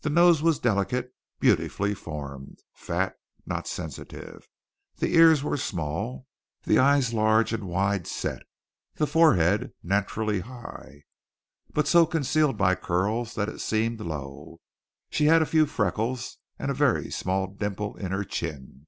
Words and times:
The 0.00 0.08
nose 0.08 0.40
was 0.42 0.58
delicate, 0.58 1.12
beautifully 1.38 1.92
formed, 1.92 2.60
fat, 2.72 3.16
not 3.44 3.66
sensitive. 3.68 4.48
The 4.96 5.14
ears 5.14 5.44
were 5.44 5.58
small, 5.58 6.26
the 6.62 6.78
eyes 6.78 7.12
large 7.12 7.52
and 7.52 7.64
wide 7.64 8.06
set, 8.06 8.44
the 8.94 9.06
forehead 9.06 9.74
naturally 9.82 10.40
high, 10.40 11.02
but 11.74 11.86
so 11.86 12.06
concealed 12.06 12.56
by 12.56 12.74
curls 12.74 13.34
that 13.34 13.50
it 13.50 13.60
seemed 13.60 14.00
low. 14.00 14.60
She 15.10 15.26
had 15.26 15.42
a 15.42 15.44
few 15.44 15.66
freckles 15.66 16.38
and 16.58 16.70
a 16.70 16.72
very 16.72 17.10
small 17.10 17.46
dimple 17.46 17.96
in 17.98 18.12
her 18.12 18.24
chin. 18.24 18.86